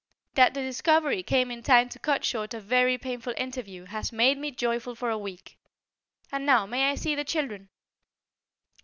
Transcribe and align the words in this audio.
"That 0.33 0.55
the 0.55 0.63
discovery 0.63 1.21
came 1.21 1.51
in 1.51 1.61
time 1.61 1.87
to 1.89 1.99
cut 1.99 2.25
short 2.25 2.55
a 2.55 2.59
very 2.59 2.97
painful 2.97 3.35
interview 3.37 3.85
has 3.85 4.11
made 4.11 4.39
me 4.39 4.49
joyful 4.49 4.95
for 4.95 5.11
a 5.11 5.15
week. 5.19 5.59
"And 6.31 6.43
now 6.43 6.65
may 6.65 6.89
I 6.89 6.95
see 6.95 7.13
the 7.13 7.23
children?" 7.23 7.69